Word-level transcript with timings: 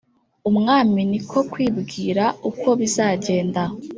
umwami 0.49 0.99
niko 1.09 1.39
kwibwira 1.51 2.23
uko 2.49 2.67
bizajyenda 2.79 3.63